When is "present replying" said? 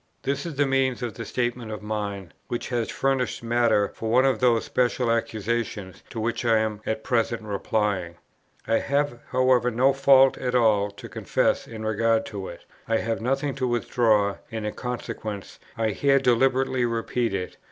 7.03-8.15